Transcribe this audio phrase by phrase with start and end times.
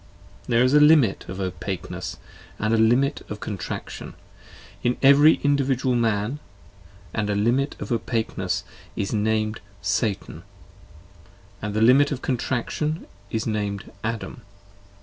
[0.47, 2.17] There is a limit of Opakeness,
[2.57, 4.13] and a limit of Contraction;
[4.77, 6.39] 30 In every Individual Man,
[7.13, 8.63] and the limit of Opakeness,
[8.95, 10.41] Is named Satan;
[11.61, 14.41] and the limit of Contraction is named Adam.